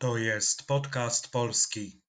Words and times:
To 0.00 0.18
jest 0.18 0.66
podcast 0.66 1.32
polski. 1.32 2.00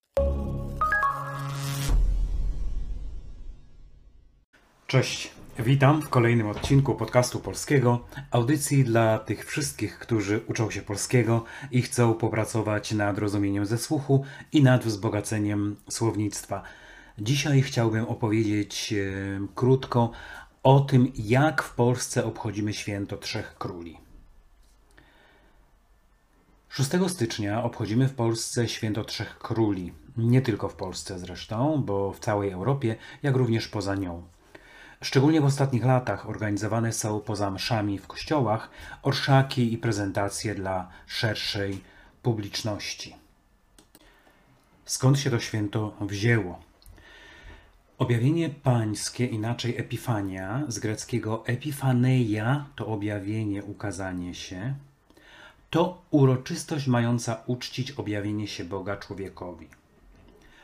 Cześć, 4.87 5.31
witam 5.59 6.01
w 6.01 6.09
kolejnym 6.09 6.47
odcinku 6.47 6.95
podcastu 6.95 7.39
polskiego, 7.39 8.07
audycji 8.31 8.83
dla 8.83 9.19
tych 9.19 9.45
wszystkich, 9.45 9.99
którzy 9.99 10.41
uczą 10.47 10.71
się 10.71 10.81
polskiego 10.81 11.43
i 11.71 11.81
chcą 11.81 12.13
popracować 12.13 12.91
nad 12.91 13.17
rozumieniem 13.17 13.65
ze 13.65 13.77
słuchu 13.77 14.25
i 14.51 14.63
nad 14.63 14.83
wzbogaceniem 14.83 15.75
słownictwa. 15.89 16.63
Dzisiaj 17.19 17.61
chciałbym 17.61 18.05
opowiedzieć 18.05 18.93
krótko 19.55 20.11
o 20.63 20.79
tym, 20.79 21.11
jak 21.15 21.63
w 21.63 21.75
Polsce 21.75 22.25
obchodzimy 22.25 22.73
święto 22.73 23.17
Trzech 23.17 23.55
Króli. 23.57 24.08
6 26.69 26.89
stycznia 27.07 27.63
obchodzimy 27.63 28.07
w 28.07 28.13
Polsce 28.13 28.67
święto 28.67 29.03
Trzech 29.03 29.37
Króli. 29.37 29.93
Nie 30.17 30.41
tylko 30.41 30.69
w 30.69 30.75
Polsce 30.75 31.19
zresztą, 31.19 31.83
bo 31.85 32.13
w 32.13 32.19
całej 32.19 32.51
Europie, 32.51 32.95
jak 33.23 33.35
również 33.35 33.67
poza 33.67 33.95
nią. 33.95 34.23
Szczególnie 35.01 35.41
w 35.41 35.45
ostatnich 35.45 35.85
latach 35.85 36.29
organizowane 36.29 36.93
są 36.93 37.19
poza 37.19 37.51
mszami 37.51 37.99
w 37.99 38.07
kościołach 38.07 38.69
orszaki 39.01 39.73
i 39.73 39.77
prezentacje 39.77 40.55
dla 40.55 40.89
szerszej 41.07 41.81
publiczności. 42.23 43.15
Skąd 44.85 45.19
się 45.19 45.29
to 45.29 45.39
święto 45.39 45.93
wzięło? 46.01 46.59
Objawienie 47.97 48.49
pańskie, 48.49 49.25
inaczej 49.25 49.77
epifania, 49.77 50.63
z 50.67 50.79
greckiego 50.79 51.43
epifaneia 51.45 52.65
to 52.75 52.87
objawienie, 52.87 53.63
ukazanie 53.63 54.35
się, 54.35 54.75
to 55.69 56.01
uroczystość 56.11 56.87
mająca 56.87 57.43
uczcić 57.47 57.91
objawienie 57.91 58.47
się 58.47 58.65
Boga 58.65 58.97
człowiekowi. 58.97 59.67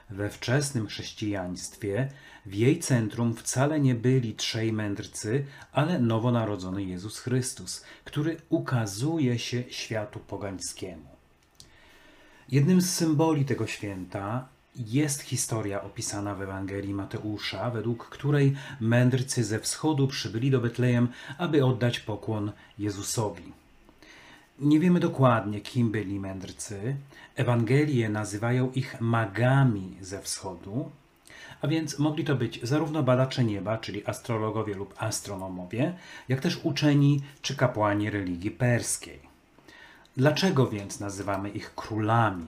We 0.09 0.29
wczesnym 0.29 0.87
chrześcijaństwie 0.87 2.09
w 2.45 2.53
jej 2.53 2.79
centrum 2.79 3.35
wcale 3.35 3.79
nie 3.79 3.95
byli 3.95 4.33
trzej 4.33 4.73
mędrcy, 4.73 5.45
ale 5.71 5.99
nowonarodzony 5.99 6.83
Jezus 6.83 7.19
Chrystus, 7.19 7.83
który 8.03 8.37
ukazuje 8.49 9.39
się 9.39 9.63
światu 9.69 10.19
pogańskiemu. 10.19 11.15
Jednym 12.49 12.81
z 12.81 12.89
symboli 12.89 13.45
tego 13.45 13.67
święta 13.67 14.47
jest 14.75 15.21
historia 15.21 15.81
opisana 15.81 16.35
w 16.35 16.41
Ewangelii 16.41 16.93
Mateusza, 16.93 17.69
według 17.69 18.09
której 18.09 18.55
mędrcy 18.79 19.43
ze 19.43 19.59
wschodu 19.59 20.07
przybyli 20.07 20.51
do 20.51 20.59
Betlejem, 20.59 21.07
aby 21.37 21.65
oddać 21.65 21.99
pokłon 21.99 22.51
Jezusowi. 22.79 23.64
Nie 24.59 24.79
wiemy 24.79 24.99
dokładnie, 24.99 25.61
kim 25.61 25.91
byli 25.91 26.19
mędrcy. 26.19 26.95
Ewangelie 27.35 28.09
nazywają 28.09 28.71
ich 28.71 29.01
magami 29.01 29.97
ze 30.01 30.21
wschodu, 30.21 30.91
a 31.61 31.67
więc 31.67 31.99
mogli 31.99 32.23
to 32.23 32.35
być 32.35 32.59
zarówno 32.63 33.03
badacze 33.03 33.43
nieba, 33.43 33.77
czyli 33.77 34.05
astrologowie 34.05 34.73
lub 34.73 34.93
astronomowie, 34.97 35.93
jak 36.29 36.39
też 36.41 36.59
uczeni 36.63 37.21
czy 37.41 37.55
kapłani 37.55 38.09
religii 38.09 38.51
perskiej. 38.51 39.19
Dlaczego 40.17 40.67
więc 40.67 40.99
nazywamy 40.99 41.49
ich 41.49 41.75
królami? 41.75 42.47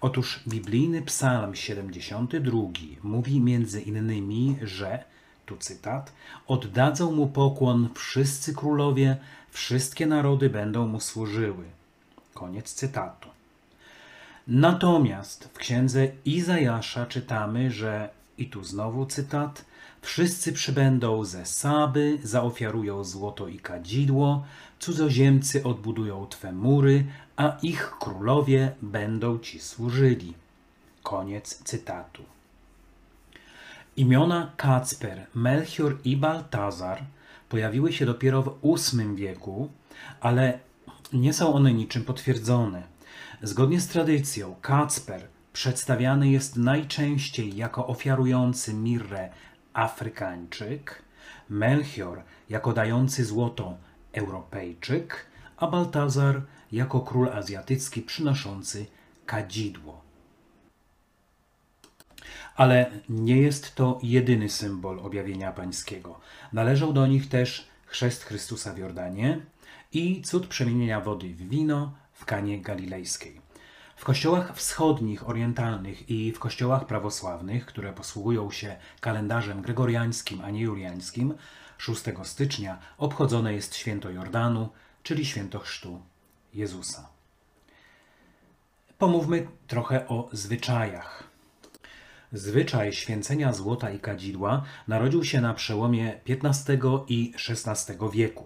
Otóż 0.00 0.40
biblijny 0.48 1.02
Psalm 1.02 1.54
72 1.54 2.58
mówi 3.02 3.40
między 3.40 3.80
innymi, 3.80 4.56
że, 4.62 5.04
tu 5.46 5.56
cytat, 5.56 6.12
oddadzą 6.46 7.12
mu 7.12 7.26
pokłon 7.26 7.88
wszyscy 7.94 8.54
królowie, 8.54 9.16
wszystkie 9.50 10.06
narody 10.06 10.50
będą 10.50 10.86
mu 10.86 11.00
służyły. 11.00 11.64
Koniec 12.34 12.74
cytatu. 12.74 13.28
Natomiast 14.48 15.44
w 15.44 15.58
księdze 15.58 16.08
Izajasza 16.24 17.06
czytamy, 17.06 17.70
że, 17.70 18.08
i 18.38 18.46
tu 18.46 18.64
znowu 18.64 19.06
cytat, 19.06 19.64
wszyscy 20.02 20.52
przybędą 20.52 21.24
ze 21.24 21.46
Saby, 21.46 22.18
zaofiarują 22.22 23.04
złoto 23.04 23.48
i 23.48 23.58
kadzidło, 23.58 24.44
cudzoziemcy 24.78 25.64
odbudują 25.64 26.26
Twe 26.26 26.52
mury, 26.52 27.04
a 27.36 27.56
ich 27.62 27.90
królowie 28.00 28.72
będą 28.82 29.38
Ci 29.38 29.60
służyli. 29.60 30.34
Koniec 31.02 31.62
cytatu. 31.64 32.22
Imiona 33.96 34.52
Kacper, 34.56 35.26
Melchior 35.34 35.96
i 36.04 36.16
Baltazar 36.16 37.04
pojawiły 37.48 37.92
się 37.92 38.06
dopiero 38.06 38.42
w 38.42 38.58
VIII 38.62 39.14
wieku, 39.16 39.70
ale 40.20 40.58
nie 41.12 41.32
są 41.32 41.54
one 41.54 41.74
niczym 41.74 42.04
potwierdzone. 42.04 42.82
Zgodnie 43.42 43.80
z 43.80 43.88
tradycją, 43.88 44.54
Kacper 44.62 45.28
przedstawiany 45.52 46.28
jest 46.30 46.56
najczęściej 46.56 47.56
jako 47.56 47.86
ofiarujący 47.86 48.74
mirrę 48.74 49.28
Afrykańczyk, 49.72 51.02
Melchior 51.48 52.22
jako 52.48 52.72
dający 52.72 53.24
złoto 53.24 53.76
Europejczyk, 54.12 55.26
a 55.56 55.66
Baltazar 55.66 56.42
jako 56.72 57.00
król 57.00 57.28
azjatycki 57.28 58.02
przynoszący 58.02 58.86
kadzidło. 59.26 60.03
Ale 62.56 62.90
nie 63.08 63.36
jest 63.36 63.74
to 63.74 63.98
jedyny 64.02 64.48
symbol 64.48 64.98
objawienia 64.98 65.52
pańskiego. 65.52 66.20
Należą 66.52 66.92
do 66.92 67.06
nich 67.06 67.28
też 67.28 67.68
chrzest 67.86 68.24
Chrystusa 68.24 68.72
w 68.72 68.78
Jordanie 68.78 69.40
i 69.92 70.22
cud 70.22 70.46
przemienienia 70.46 71.00
wody 71.00 71.28
w 71.28 71.48
wino 71.48 71.92
w 72.12 72.24
Kanie 72.24 72.60
Galilejskiej. 72.60 73.40
W 73.96 74.04
kościołach 74.04 74.56
wschodnich, 74.56 75.28
orientalnych 75.28 76.10
i 76.10 76.32
w 76.32 76.38
kościołach 76.38 76.86
prawosławnych, 76.86 77.66
które 77.66 77.92
posługują 77.92 78.50
się 78.50 78.76
kalendarzem 79.00 79.62
gregoriańskim, 79.62 80.40
a 80.40 80.50
nie 80.50 80.60
juliańskim, 80.60 81.34
6 81.78 82.02
stycznia 82.22 82.78
obchodzone 82.98 83.54
jest 83.54 83.74
święto 83.74 84.10
Jordanu, 84.10 84.68
czyli 85.02 85.26
święto 85.26 85.58
chrztu 85.58 86.02
Jezusa. 86.54 87.08
Pomówmy 88.98 89.46
trochę 89.66 90.08
o 90.08 90.28
zwyczajach. 90.32 91.33
Zwyczaj 92.34 92.92
święcenia 92.92 93.52
złota 93.52 93.90
i 93.90 93.98
kadzidła 93.98 94.62
narodził 94.88 95.24
się 95.24 95.40
na 95.40 95.54
przełomie 95.54 96.20
XV 96.28 96.78
i 97.08 97.32
XVI 97.48 97.94
wieku. 98.12 98.44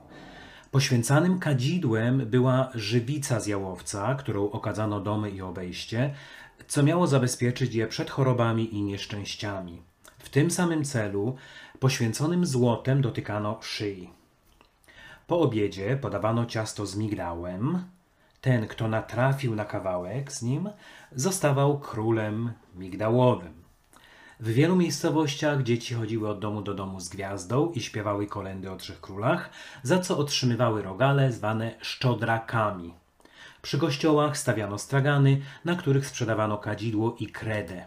Poświęcanym 0.71 1.39
kadzidłem 1.39 2.27
była 2.27 2.71
żywica 2.75 3.41
z 3.41 3.47
jałowca, 3.47 4.15
którą 4.15 4.51
okadzano 4.51 5.01
domy 5.01 5.31
i 5.31 5.43
obejście, 5.43 6.15
co 6.67 6.83
miało 6.83 7.07
zabezpieczyć 7.07 7.75
je 7.75 7.87
przed 7.87 8.11
chorobami 8.11 8.75
i 8.75 8.83
nieszczęściami. 8.83 9.83
W 10.19 10.29
tym 10.29 10.51
samym 10.51 10.85
celu 10.85 11.37
poświęconym 11.81 12.47
złotem 12.47 13.03
dotykano 13.03 13.59
szyi. 13.63 14.11
Po 15.27 15.41
obiedzie 15.41 15.97
podawano 15.97 16.47
ciasto 16.47 16.87
z 16.87 16.97
migdałem. 16.97 17.85
Ten, 18.41 18.67
kto 18.67 18.89
natrafił 18.89 19.55
na 19.55 19.65
kawałek 19.65 20.33
z 20.33 20.43
nim, 20.43 20.71
zostawał 21.13 21.79
królem 21.79 22.53
migdałowym. 22.75 23.68
W 24.41 24.49
wielu 24.49 24.77
miejscowościach 24.77 25.63
dzieci 25.63 25.95
chodziły 25.95 26.29
od 26.29 26.39
domu 26.39 26.63
do 26.63 26.75
domu 26.75 27.01
z 27.01 27.09
gwiazdą 27.09 27.71
i 27.71 27.81
śpiewały 27.81 28.27
kolendy 28.27 28.71
o 28.71 28.77
trzech 28.77 29.01
królach, 29.01 29.51
za 29.83 29.99
co 29.99 30.19
otrzymywały 30.19 30.83
rogale 30.83 31.33
zwane 31.33 31.75
szczodrakami. 31.81 32.95
Przy 33.63 33.79
kościołach 33.79 34.39
stawiano 34.39 34.79
stragany, 34.79 35.41
na 35.65 35.77
których 35.77 36.07
sprzedawano 36.07 36.59
kadzidło 36.59 37.17
i 37.21 37.27
kredę. 37.27 37.85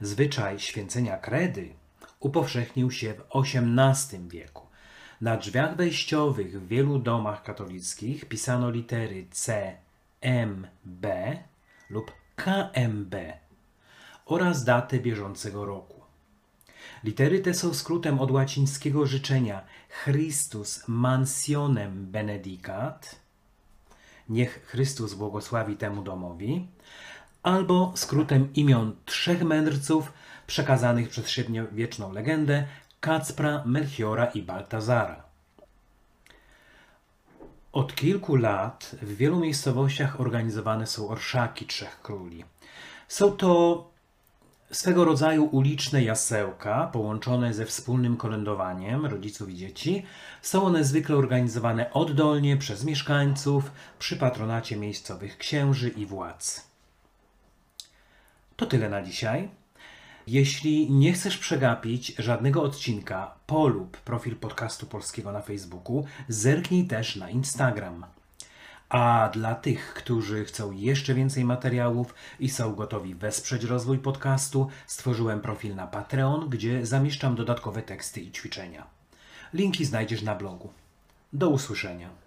Zwyczaj 0.00 0.58
święcenia 0.58 1.16
kredy 1.16 1.74
upowszechnił 2.20 2.90
się 2.90 3.14
w 3.14 3.24
XVIII 3.34 4.28
wieku. 4.28 4.66
Na 5.20 5.36
drzwiach 5.36 5.76
wejściowych 5.76 6.62
w 6.62 6.68
wielu 6.68 6.98
domach 6.98 7.42
katolickich 7.42 8.24
pisano 8.24 8.70
litery 8.70 9.26
C, 9.30 9.72
M, 10.20 10.66
B 10.84 11.36
lub 11.90 12.12
KMB 12.36 13.14
oraz 14.26 14.64
datę 14.64 14.98
bieżącego 14.98 15.64
roku. 15.64 16.00
Litery 17.04 17.40
te 17.40 17.54
są 17.54 17.74
skrótem 17.74 18.20
od 18.20 18.30
łacińskiego 18.30 19.06
życzenia 19.06 19.64
Christus 20.04 20.84
mansionem 20.88 22.06
benedicat, 22.06 23.16
niech 24.28 24.66
Chrystus 24.66 25.14
błogosławi 25.14 25.76
temu 25.76 26.02
domowi, 26.02 26.66
albo 27.42 27.92
skrótem 27.96 28.52
imion 28.54 28.96
trzech 29.04 29.42
mędrców 29.42 30.12
przekazanych 30.46 31.08
przez 31.08 31.28
średniowieczną 31.28 32.12
legendę 32.12 32.66
Kacpra, 33.00 33.62
Melchiora 33.66 34.26
i 34.26 34.42
Baltazara. 34.42 35.22
Od 37.72 37.94
kilku 37.94 38.36
lat 38.36 38.96
w 39.02 39.16
wielu 39.16 39.40
miejscowościach 39.40 40.20
organizowane 40.20 40.86
są 40.86 41.08
orszaki 41.08 41.66
Trzech 41.66 42.02
Króli. 42.02 42.44
Są 43.08 43.32
to 43.32 43.93
swego 44.70 45.04
rodzaju 45.04 45.44
uliczne 45.44 46.02
jasełka, 46.02 46.86
połączone 46.92 47.54
ze 47.54 47.66
wspólnym 47.66 48.16
kolędowaniem 48.16 49.06
rodziców 49.06 49.50
i 49.50 49.54
dzieci. 49.54 50.06
Są 50.42 50.64
one 50.64 50.84
zwykle 50.84 51.16
organizowane 51.16 51.92
oddolnie 51.92 52.56
przez 52.56 52.84
mieszkańców 52.84 53.70
przy 53.98 54.16
patronacie 54.16 54.76
miejscowych 54.76 55.38
księży 55.38 55.88
i 55.88 56.06
władz. 56.06 56.68
To 58.56 58.66
tyle 58.66 58.88
na 58.88 59.02
dzisiaj. 59.02 59.48
Jeśli 60.26 60.90
nie 60.90 61.12
chcesz 61.12 61.38
przegapić 61.38 62.14
żadnego 62.18 62.62
odcinka, 62.62 63.34
polub 63.46 63.96
profil 63.96 64.36
podcastu 64.36 64.86
polskiego 64.86 65.32
na 65.32 65.40
Facebooku, 65.40 66.04
zerknij 66.28 66.86
też 66.86 67.16
na 67.16 67.30
Instagram. 67.30 68.06
A 68.94 69.28
dla 69.32 69.54
tych, 69.54 69.94
którzy 69.94 70.44
chcą 70.44 70.72
jeszcze 70.72 71.14
więcej 71.14 71.44
materiałów 71.44 72.14
i 72.40 72.48
są 72.48 72.74
gotowi 72.74 73.14
wesprzeć 73.14 73.64
rozwój 73.64 73.98
podcastu, 73.98 74.68
stworzyłem 74.86 75.40
profil 75.40 75.74
na 75.74 75.86
Patreon, 75.86 76.48
gdzie 76.48 76.86
zamieszczam 76.86 77.34
dodatkowe 77.34 77.82
teksty 77.82 78.20
i 78.20 78.32
ćwiczenia. 78.32 78.86
Linki 79.54 79.84
znajdziesz 79.84 80.22
na 80.22 80.34
blogu. 80.34 80.72
Do 81.32 81.48
usłyszenia. 81.48 82.23